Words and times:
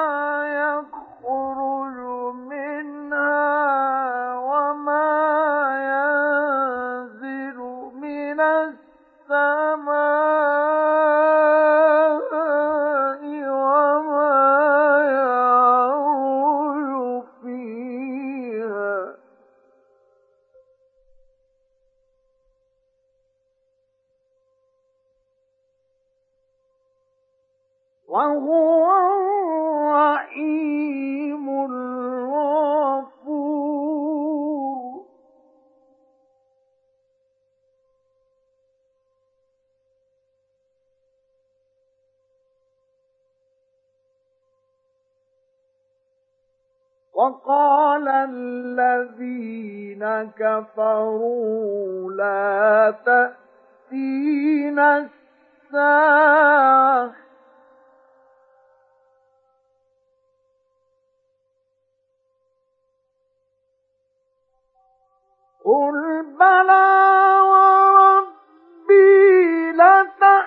يخرج 0.65 1.99
منها. 2.35 4.18
وقال 47.19 48.09
الذين 48.09 50.03
كفروا 50.39 52.13
لا 52.13 52.95
تأتينا 53.91 55.09
الساعة 55.69 57.13
قل 65.65 66.23
بلى 66.39 67.41
وربي 67.51 68.93
لتأتينكم 69.73 70.39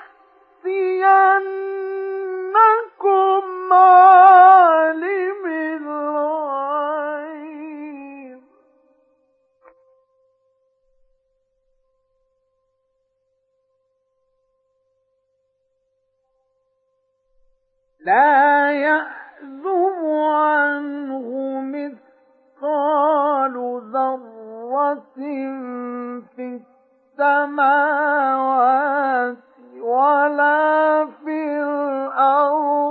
لا 18.06 18.72
يأذب 18.72 20.06
عنه 20.06 21.28
مثقال 21.62 23.54
ذرة 23.94 25.02
في 26.36 26.62
السماوات 28.02 29.38
ولا 29.82 31.06
في 31.26 31.38
الأرض 31.62 32.91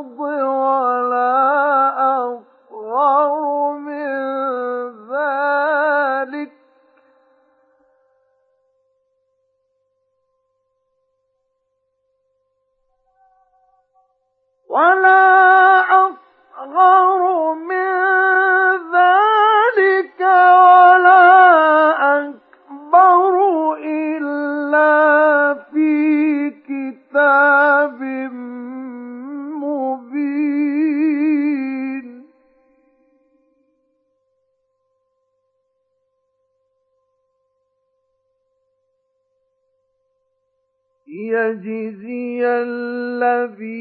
ليجزي 41.20 42.40
الذين 42.46 43.72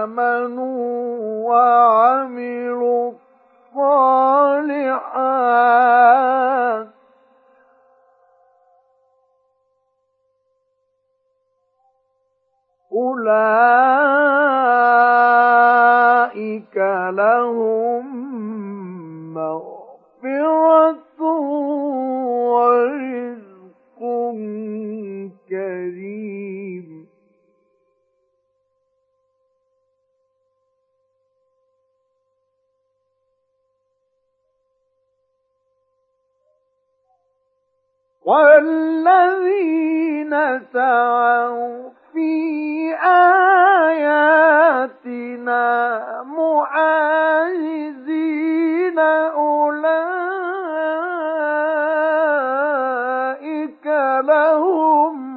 آمنوا 0.00 0.78
وعملوا 1.48 3.12
الصالحات 3.74 4.88
أولئك 16.18 16.76
لهم 17.10 18.04
مغفرة 19.34 21.22
ورزق 22.52 23.27
والذين 39.28 40.32
سعوا 40.72 41.90
في 42.12 42.32
آياتنا 43.88 45.64
معاجزين 46.36 47.78
أولئك 48.98 49.78
لهم 54.24 55.27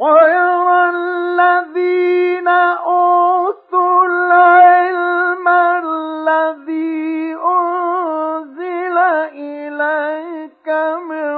ويرى 0.00 0.90
الذين 0.90 2.48
أوتوا 2.48 4.04
العلم 4.06 5.48
الذي 5.48 7.36
أنزل 7.36 8.98
إليك 9.36 10.68
من 11.08 11.36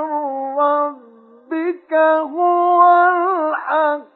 ربك 0.59 1.93
هو 2.35 2.83
الحق 3.09 4.12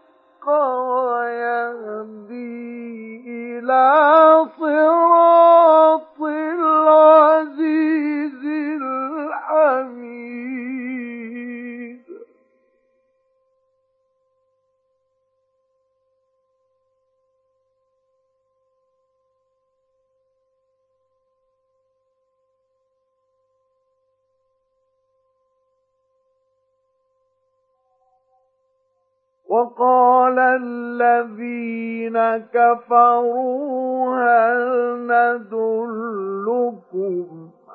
كفروا 32.54 34.16
هل 34.16 34.60
ندلكم 35.06 36.76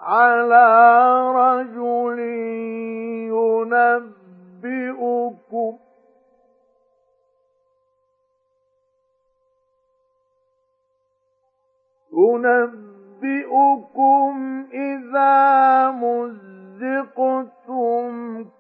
على 0.03 0.67
رجل 1.35 2.19
ينبئكم؟ 4.61 5.77
ينبئكم 13.23 14.33
إذا 14.73 15.91
مزقتم 15.91 17.31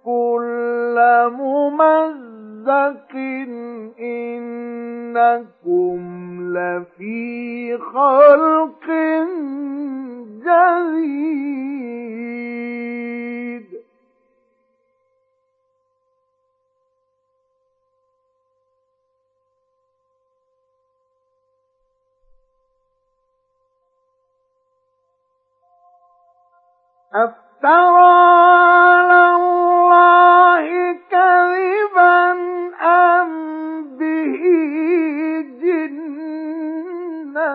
كل 0.05 0.97
ممزق 1.31 2.40
إنكم 3.99 6.01
لفي 6.53 7.77
خلق 7.77 8.85
جديد 10.45 11.41
أفترى 27.13 29.01
على 29.01 29.35
الله 29.91 30.93
كذبا 31.11 32.31
أم 32.81 33.29
به 33.97 34.41
جنة؟ 35.61 37.51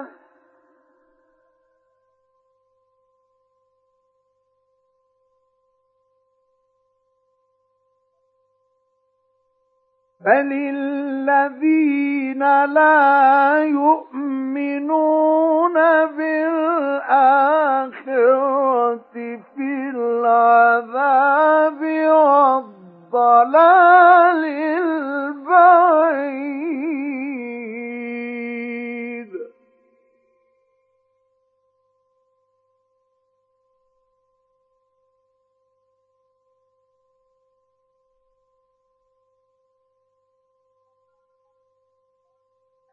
بل 10.21 10.53
الذين 10.53 12.65
لا 12.65 13.59
يؤمنون 13.65 15.75
بالآخرة 16.17 17.57
العذاب 20.27 21.81
والضلال. 23.13 24.45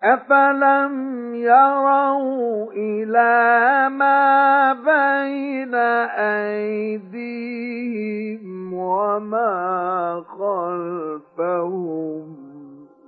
أفلم 0.03 1.35
يروا 1.35 2.71
إلى 2.73 3.89
ما 3.89 4.73
بين 4.73 5.75
أيديهم 7.15 8.73
وما 8.73 10.23
خلفهم 10.27 12.25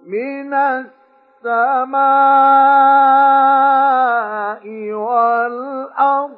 من 0.07 0.53
السماء 0.53 1.85
والأرض 4.93 6.35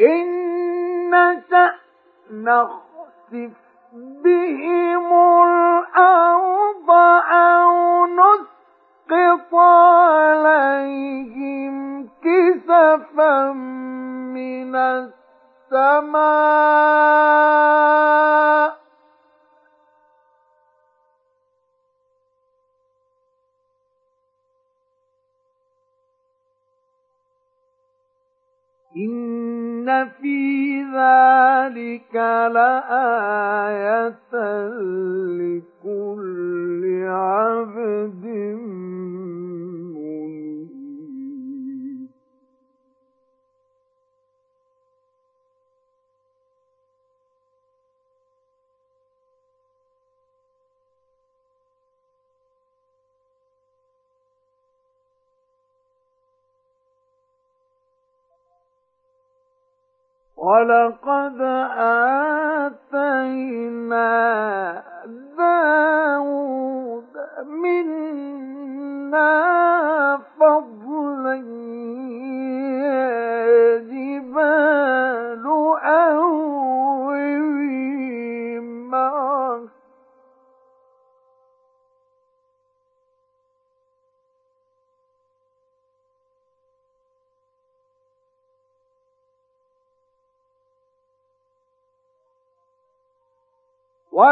إن 0.00 0.40
نشأ 1.10 1.74
نخسف 2.30 3.52
بهم 4.24 5.06
الأرض 5.42 6.90
أو 7.32 8.06
نسقط 8.06 9.54
عليهم 10.34 11.74
كسفا 12.22 13.52
من 14.32 14.76
السماء 17.30 18.79
إن 29.00 30.08
في 30.20 30.82
ذلك 30.82 32.14
لآية 32.54 34.14
ولقد 60.50 61.40
آتينا 61.40 62.29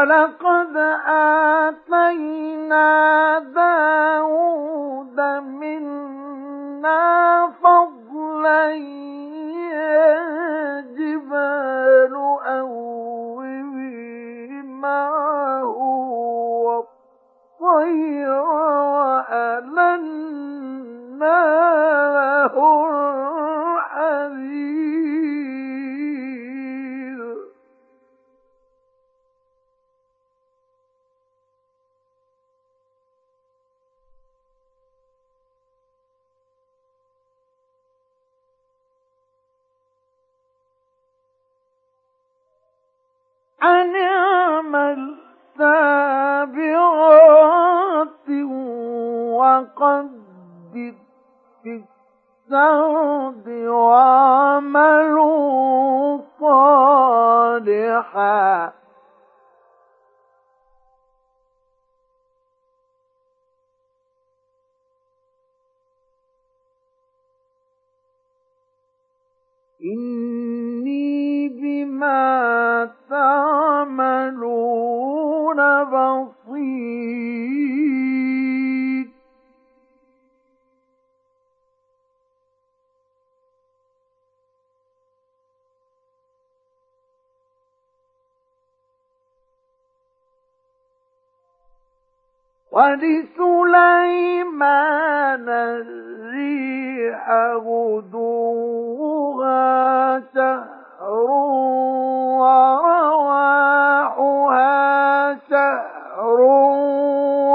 ولقد 0.09 0.48
أن 43.63 43.95
اعمل 43.95 45.15
سابغات 45.57 46.69
وقدر 49.39 50.93
في 51.63 51.83
السرد 52.49 53.47
واعملوا 53.67 55.19
صالحا. 56.39 57.99
إني 69.83 70.38
بما 71.99 72.89
تعملون 73.09 74.39
بصير. 75.83 77.19
ولسليمان 92.71 94.59
الريح 95.49 97.29
غدوها 97.55 98.39
شهر 101.01 101.29
ورواحها 103.29 104.69
شهر 105.49 106.39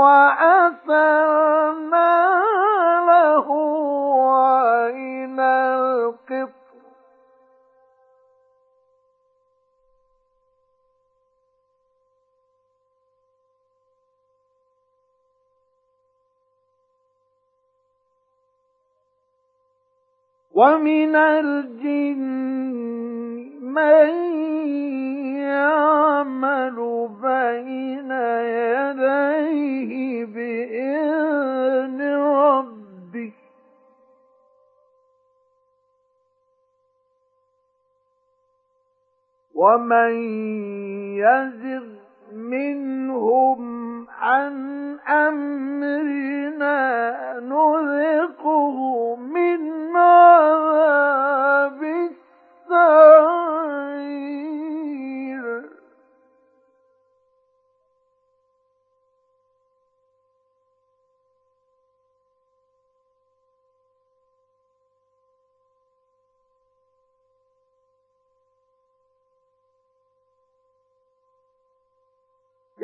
وأسرنا 0.00 1.44
له 3.06 3.48
عين 4.36 5.40
القط 5.40 6.50
ومن 20.52 21.16
الجن 21.16 23.13
من 23.74 24.08
يعمل 25.36 27.08
بين 27.22 28.10
يديه 28.10 30.24
بإذن 30.24 31.34
ومن 39.54 40.12
يزغ 41.16 41.84
منهم 42.32 43.60
عن 44.10 44.54
أمرنا 45.08 46.78
نذقه 47.40 49.16
من 49.16 49.96
عذاب 49.96 50.63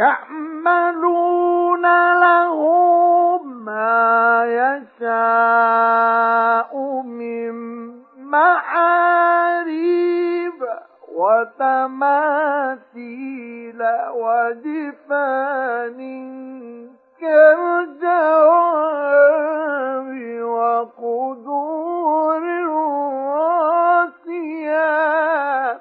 يعملون 0.01 1.85
له 2.21 2.59
ما 3.43 4.45
يشاء 5.01 6.73
من 7.03 7.53
محاريب 8.33 9.71
وتماثيل 11.19 12.11
وجفان 14.15 16.01
كالجواب 17.21 18.81
وقدور 20.43 21.91
الراسيات. 24.11 25.81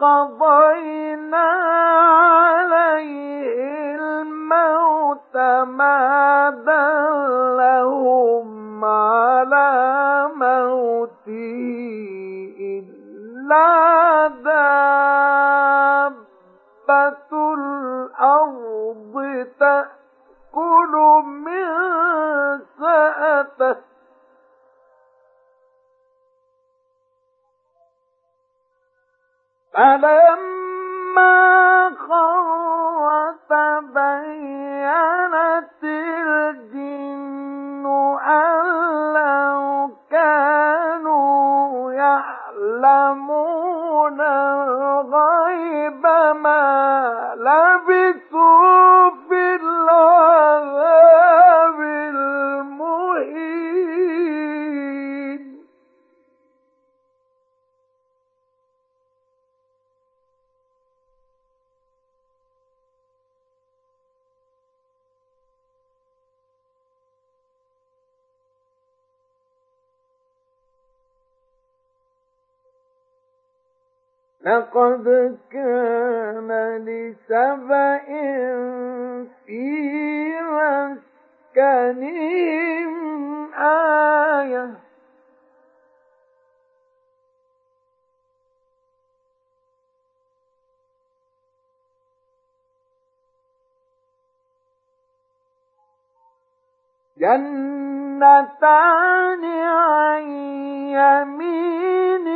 قضينا 0.00 1.48
عليه 2.20 3.96
الموت 4.00 5.36
ما 5.76 6.50
دلهم 6.66 8.48
على 8.84 9.70
موته 10.36 11.30
إلا 12.60 13.99
جنتان 97.20 98.24
عن 99.44 100.22
يمين 100.96 102.26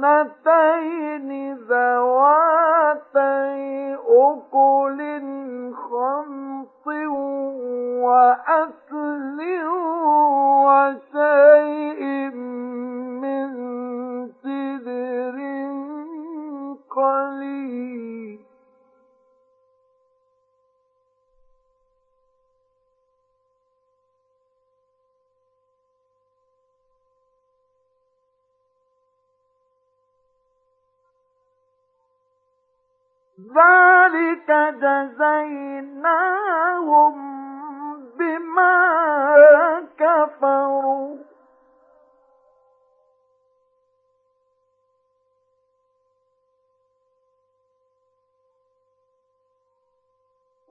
جنتين 0.00 1.30
ذواتي 1.68 2.49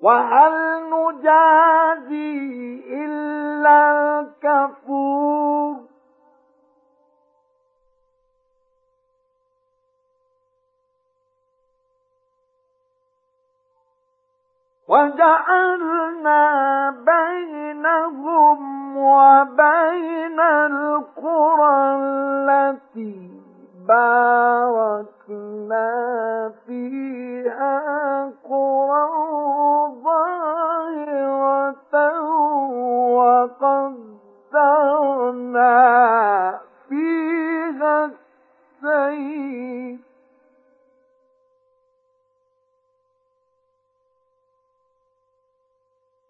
وهل 0.09 0.53
نجازي 0.89 2.39
إلا 3.05 3.77
الكفور؟ 4.19 5.75
وجعلنا 14.87 16.58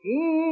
إن 0.05 0.48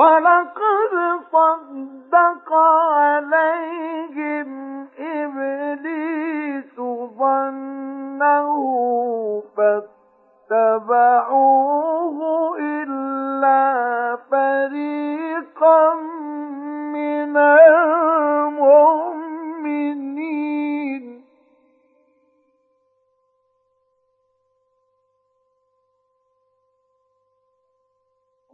ولقد 0.00 0.94
صدق 1.32 2.48
عليهم 2.92 4.50
إبليس 4.98 6.76
ظنه 7.18 8.50
فاتبعوه 10.50 11.38
إلا 12.58 13.62
فريقا 14.30 15.94
من 16.94 17.36
المؤمنين. 17.36 17.90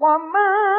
وما 0.01 0.76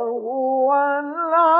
وهو 0.00 0.72
العلي 0.72 1.59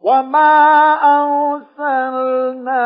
وما 0.00 0.54
أرسلناك 1.76 2.76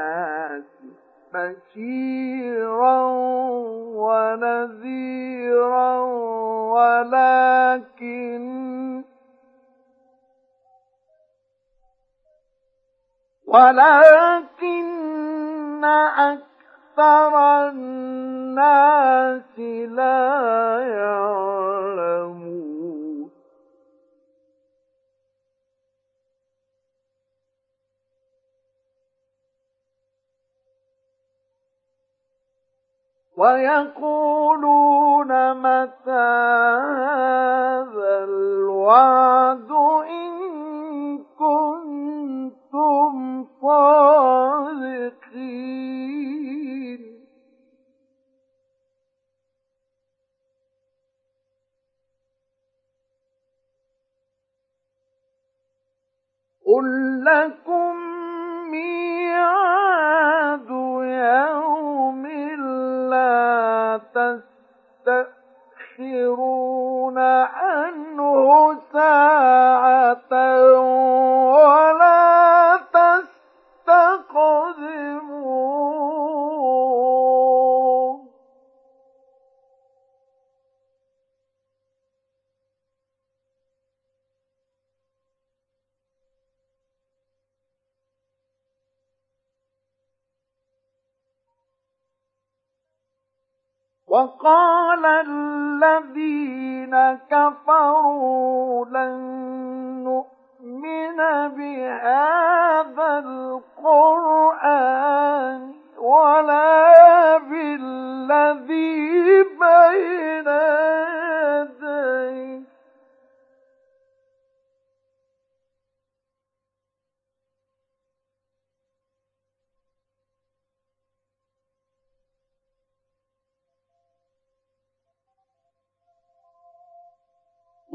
بشيرا 1.36 3.02
ونذيرا 4.00 5.92
ولكن 6.76 8.46
ولكن 13.48 14.96
أكثر 15.86 17.34
الناس 17.70 19.60
لا 19.90 20.80
يعلمون 20.80 21.75
ويقولون 33.38 35.32
متى 35.54 36.30
هذا 37.04 38.24
الوعد 38.24 39.72
إن 40.10 41.18
كنتم 41.40 43.14
صادقين؟ 43.62 45.36
قل 56.66 57.24
لكم 57.26 57.96
ميعاد 58.72 60.70
يوم 60.70 62.26
تستأخرون 65.98 67.18
عنه 67.20 68.78
ساعة 68.94 70.34
ولا 71.52 72.25
وقال 94.16 95.06
الذين 95.06 96.96
كفروا 97.32 98.86
لن 98.86 99.16
نؤمن 100.04 101.18
بهذا 101.58 103.20
القرآن 103.84 105.72
ولا 106.00 107.38
بالذي 107.38 109.44
بين 109.44 110.48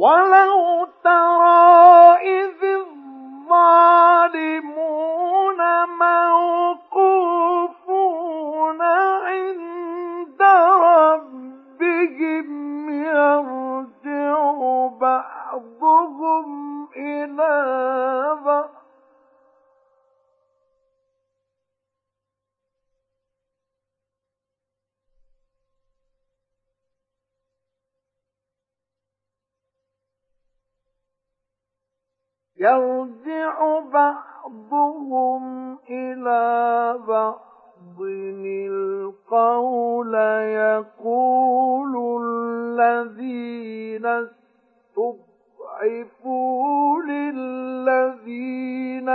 ولو 0.01 0.89
ترى 1.05 2.17
إذ 2.25 2.61
الظالمون 3.53 4.31
موقوفون 6.89 7.71
عند 9.27 10.43
ربهم 10.83 12.49
يرجع 12.91 14.39
بعضهم 15.01 16.49
إلى 16.97 17.55
بعض. 18.45 18.80
يرجع 32.61 33.81
بعضهم 33.93 35.43
إلى 35.91 36.99
بعض 37.09 38.01
القول 38.01 40.15
يقول 40.65 41.95
الذين 42.23 44.07
استضعفوا 45.77 47.03
للذين 47.03 49.09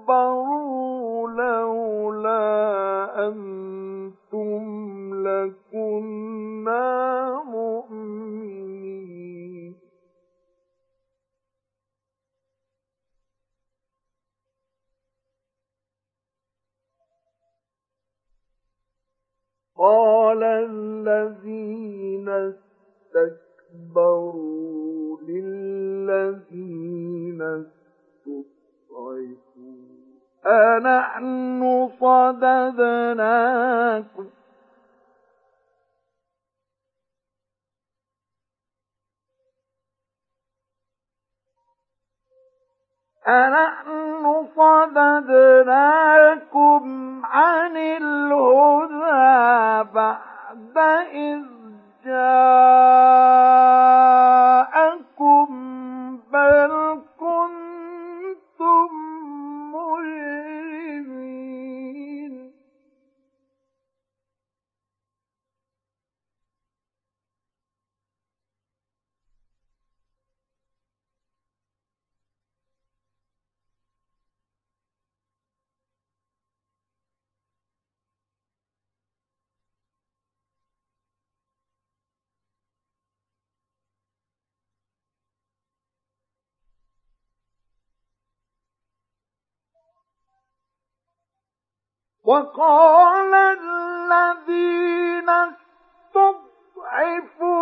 استكبروا 0.00 1.30
لولا 1.30 3.28
أنتم 3.28 4.62
لكنا 5.26 6.51
قال 19.82 20.42
الذين 20.42 22.28
استكبروا 23.80 25.18
للذين 25.28 26.62
استضعفوا 27.42 28.52
أنحن 30.46 31.88
صددناكم 32.00 33.42
أنحن 43.28 44.46
صددناكم 44.56 46.02
عن 47.24 47.76
الهدى 47.76 49.02
بعد 49.94 50.78
إذ 51.12 51.42
جاءكم 52.04 53.02
بل 56.32 56.72
كنتم 57.20 57.51
وقال 92.24 93.34
الذين 93.34 95.28
استضعفوا 96.10 97.61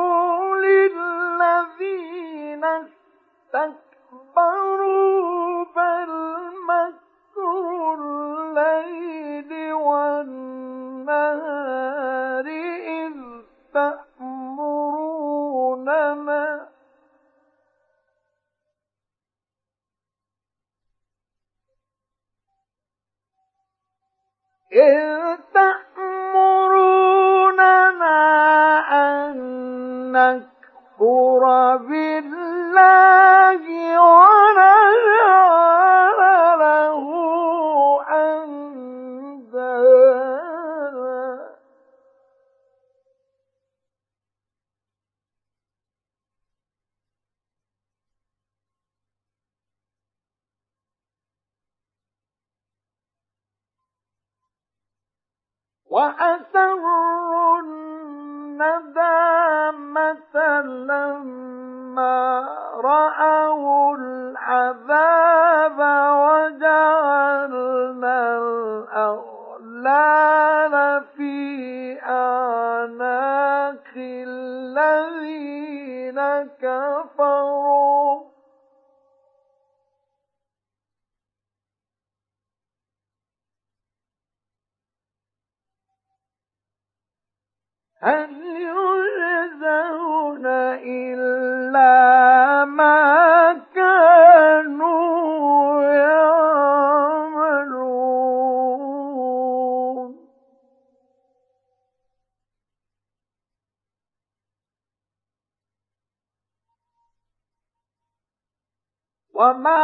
وما 109.41 109.83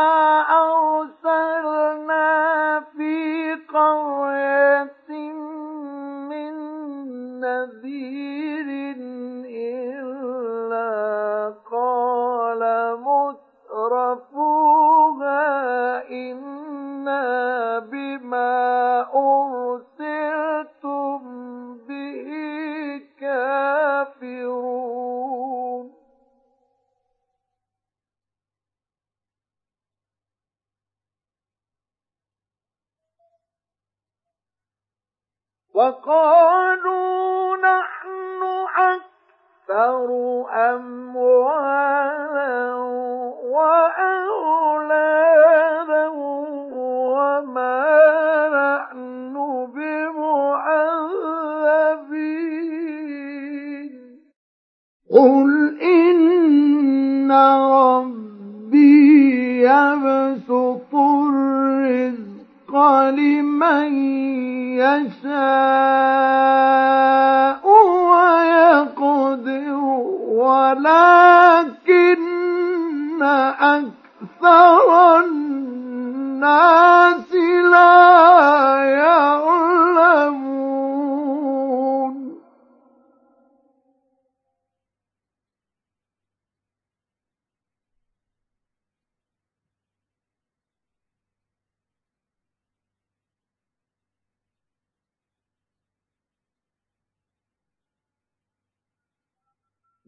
أرسلنا 0.61 2.16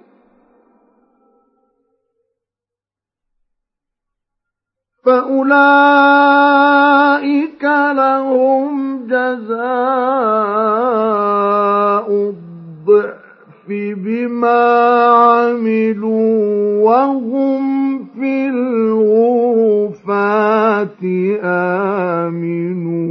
فأولئك 5.05 5.63
لهم 7.95 8.99
جزاء 9.07 9.63
الضعف 12.11 13.67
بما 13.69 14.63
عملوا 15.07 16.83
وهم 16.83 17.63
في 18.03 18.47
الغرفات 18.47 19.73
آمنون 21.43 23.03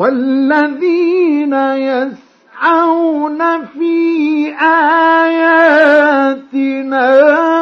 والذين 0.00 1.54
يسعون 1.76 3.40
في 3.66 4.48
آياتنا 5.30 7.04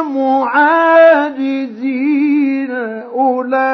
معاجزين 0.03 1.59
أولئك 3.15 3.69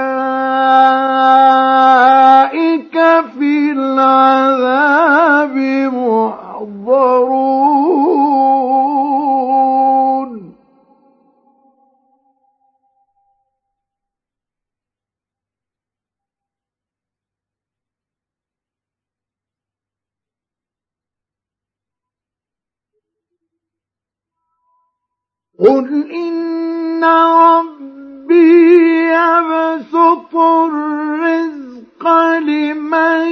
قل 25.65 26.11
إن 26.12 27.05
ربي 27.05 28.65
يبسط 29.09 30.35
الرزق 30.37 32.09
لمن 32.39 33.27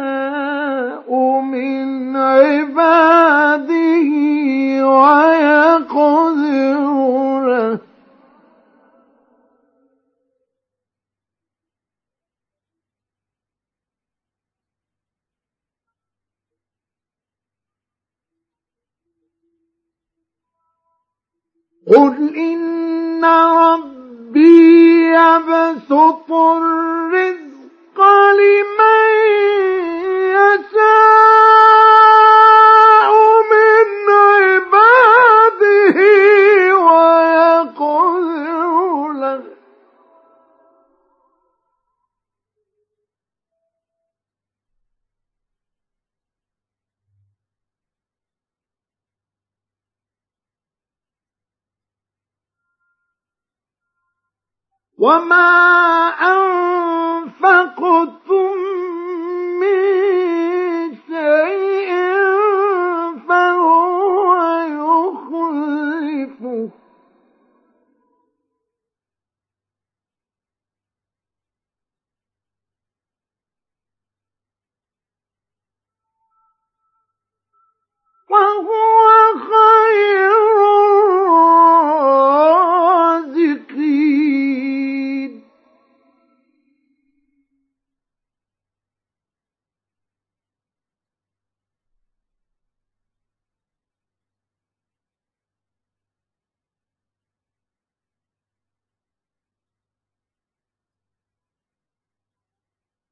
يشاء 0.00 1.40
من 1.40 2.16
عباده 2.16 3.70
ويقدر 4.86 5.59
قل 21.90 22.34
إن 22.36 23.24
ربي 23.24 25.10
يبسط 25.10 26.32
الرزق 26.32 27.98
لمن 28.30 29.10
يشاء 32.20 33.12
من 33.50 33.88
عباده 34.12 34.59
وما 55.00 55.48
أنفقتم 57.40 58.19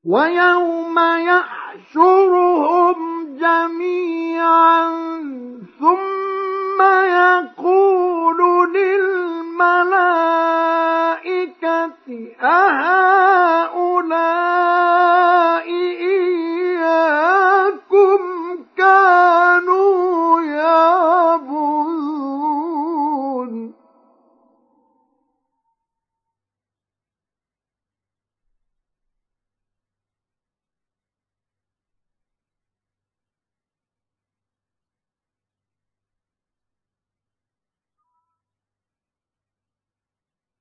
ويوم 0.09 0.99
يحشرهم 1.19 2.97
جميعا 3.41 4.89
ثم 5.81 6.83
يقول 7.05 8.39
للملائكة 8.73 9.99
أهؤلاء 12.43 13.79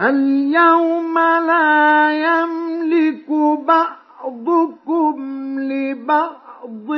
اليوم 0.00 1.18
لا 1.18 2.10
يملك 2.12 3.30
بعضكم 3.66 5.14
لبعض 5.60 6.90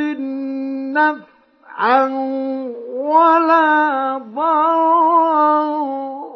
نفعا 0.97 2.05
ولا 2.97 4.19
ضرا 4.35 5.67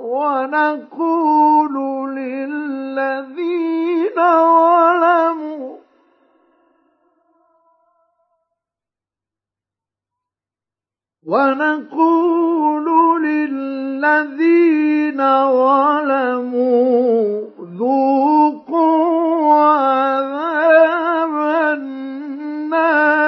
ونقول 0.01 1.75
للذين 2.17 4.17
ظلموا 4.17 5.77
ونقول 11.27 12.87
للذين 13.23 15.19
ظلموا 15.53 17.41
ذوقوا 17.79 19.55
عذاب 19.55 21.35
النار. 21.79 23.20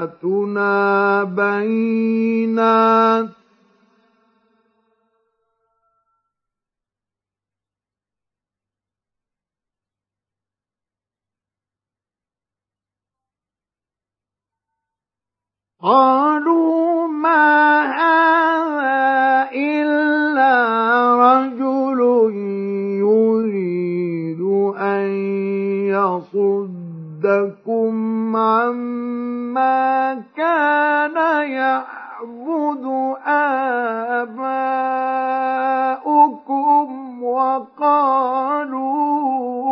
بينات 1.25 3.29
قالوا 15.83 17.07
ما 17.07 17.83
هذا 17.83 19.51
إلا 19.55 20.55
رجل 21.27 22.01
يريد 23.47 24.41
أن 24.77 25.09
يصدكم 27.17 27.97
عما 28.37 30.15
كان 30.37 31.17
يعبد 31.51 32.85
آباؤكم 33.27 34.47
وقالوا 37.23 38.87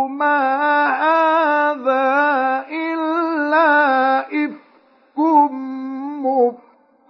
ما 0.09 0.87
هذا 0.87 2.05
إلا 2.71 4.21
إفك 4.21 5.19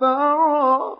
مفترى. 0.01 0.94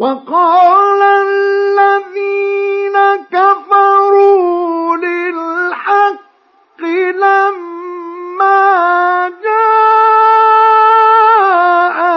وقال 0.00 1.02
الذين 1.02 2.96
كفروا 3.32 4.96
للحق 4.96 6.80
لما 7.20 8.62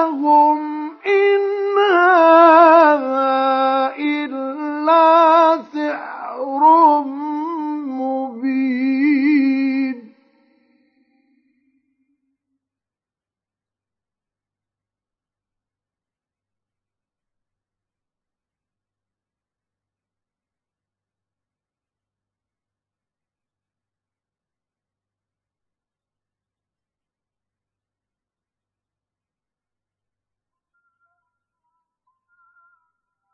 جاءهم 0.04 0.60
إن 1.08 1.44
هذا 1.92 2.83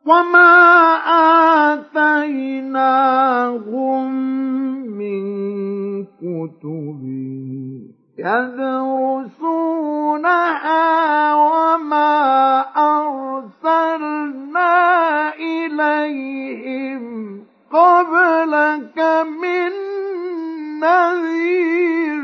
وما 0.09 0.53
آتيناهم 2.49 4.11
من 4.97 5.23
كتب 6.05 7.01
يدرسونها 9.59 11.33
وما 11.35 12.15
أرسلنا 12.97 14.73
إليهم 15.35 17.03
قبلك 17.71 18.97
من 19.41 19.71
نذير 20.79 22.18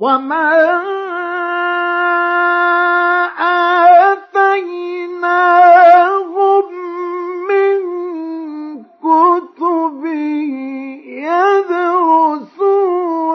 وما 0.00 0.48
آتيناهم 5.38 6.64
من 7.48 7.78
كتب 9.02 10.04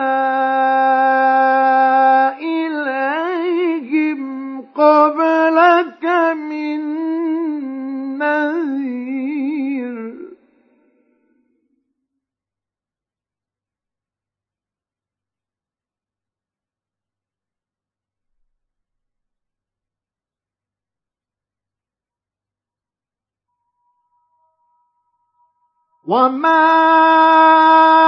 وما 26.12 28.01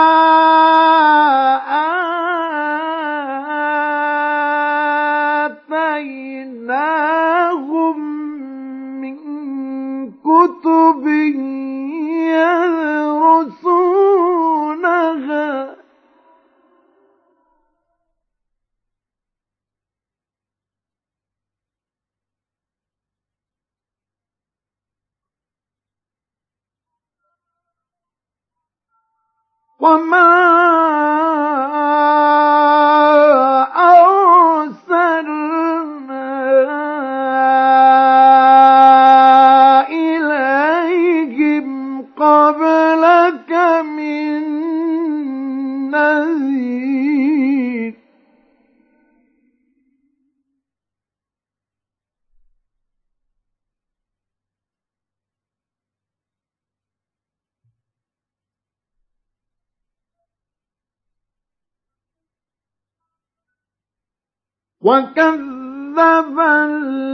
وكذب 64.85 66.39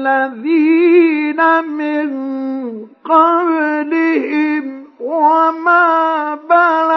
الذين 0.05 0.61
من 1.65 2.09
قبلهم 3.05 4.85
وما 5.01 6.35
بلغوا 6.35 6.90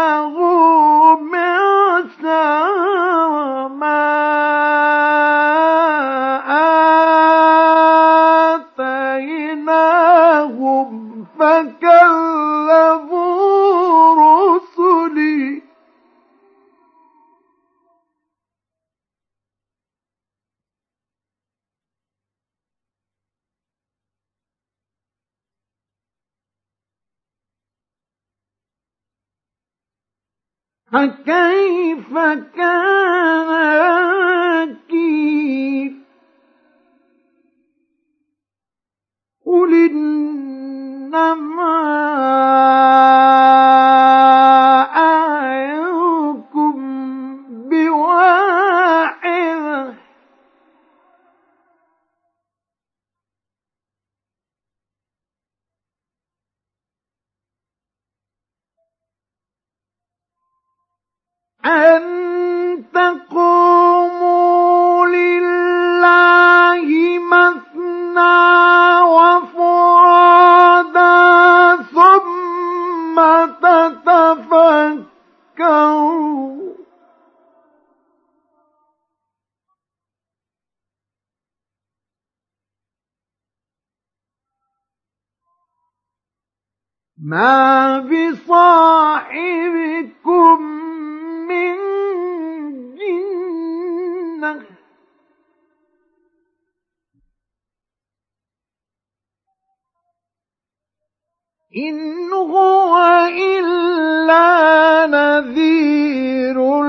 إن 101.78 102.34
هو 102.34 102.98
إلا 103.34 105.08
نذير 105.08 106.84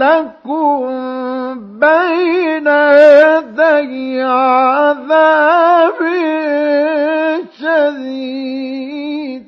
لكم 0.00 0.80
بين 1.78 2.66
يدي 2.66 4.22
عذاب 4.22 5.98
شديد. 7.58 9.44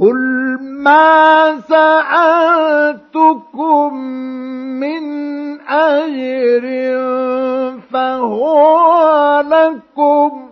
قل 0.00 0.18
ما 0.82 1.60
سألتكم 1.68 3.14
من 4.80 5.04
أجر 5.60 6.64
فهو 7.94 9.40
لكم. 9.40 10.50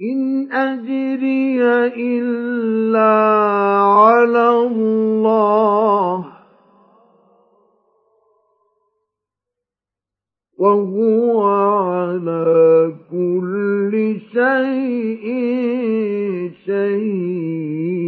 إن 0.00 0.52
أجري 0.52 1.62
إلا 1.86 3.12
على 3.82 4.48
الله. 4.50 6.36
وهو 10.58 11.42
على 11.42 12.92
كل 13.10 14.20
شيء 14.32 15.26
شهيد. 16.66 18.06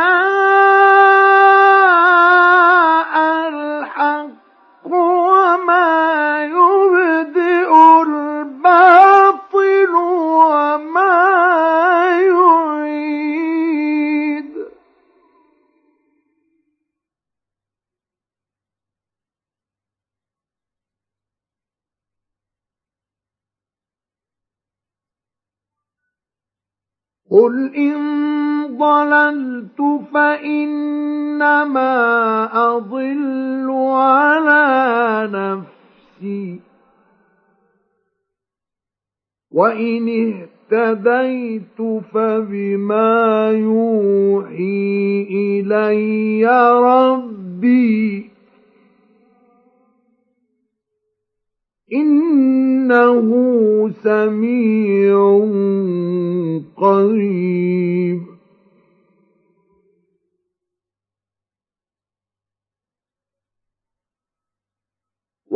الحق 3.49 4.85
وما 4.85 6.43
يبدئ 6.45 7.71
الباطل 8.01 9.93
وما 9.95 11.19
يعيد 12.21 13.49
قل 27.31 27.75
إن 27.75 28.08
ضللت 28.79 30.01
فإنما 30.13 31.89
أضل 32.53 33.71
على 33.91 35.29
نفسي. 35.31 36.59
وإن 39.51 40.09
اهتديت 40.09 42.01
فبما 42.13 43.49
يوحي 43.51 45.27
إلي 45.31 46.45
ربي. 46.83 48.29
إنه 51.93 53.29
سميع 54.03 55.39
قريب. 56.77 58.28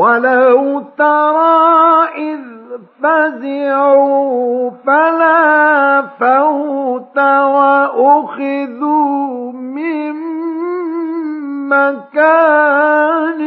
ولو 0.03 0.83
ترى 0.97 2.07
إذ 2.17 2.39
فزعوا 3.03 4.71
فلا 4.85 6.01
فوت 6.19 7.17
وأخذوا 7.57 8.81
من 9.51 10.13
مكان 11.69 13.41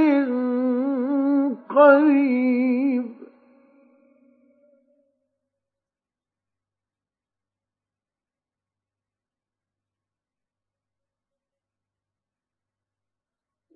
قريب 1.76 3.16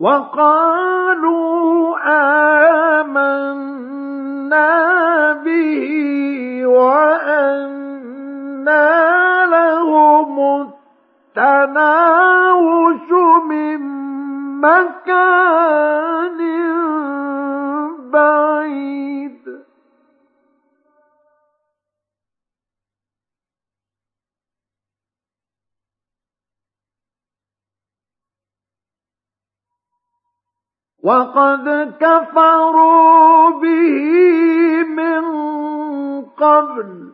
وقالوا 0.01 1.97
آمنا 3.01 3.83
به 5.45 5.87
وأنا 6.67 7.91
لهم 9.47 10.67
التناوش 11.37 13.09
من 13.49 13.81
مكان 14.61 16.41
وقد 31.11 31.67
كفروا 32.01 33.51
به 33.51 34.83
من 34.83 35.25
قبل. 36.23 37.11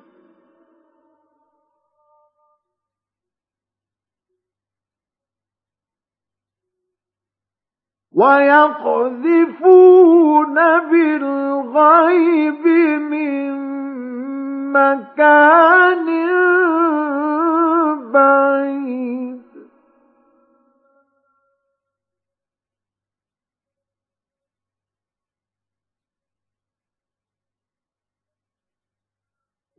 ويقذفون 8.13 9.35
بالغيب 10.91 12.67
من 13.13 13.53
مكان 14.73 16.07
بعيد. 18.13 19.26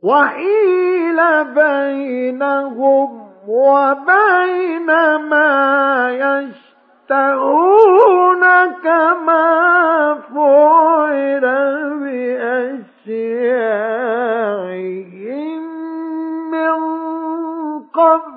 وحيل 0.07 1.19
بينهم 1.53 3.09
وبين 3.47 4.85
ما 5.29 6.09
يشاء 6.11 6.67
يفترون 7.09 8.43
كما 8.83 9.47
فعل 10.33 11.45
بأشياعهم 12.97 13.31
من 16.51 16.79
قبل 17.93 18.36